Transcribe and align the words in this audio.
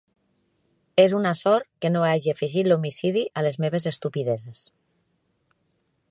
És 1.01 1.11
una 1.17 1.33
sort 1.41 1.67
que 1.85 1.91
no 1.95 2.01
hagi 2.07 2.33
afegit 2.33 2.69
l'homicidi 2.71 3.25
a 3.41 3.43
les 3.49 3.59
meves 3.65 3.85
estupideses. 3.95 4.67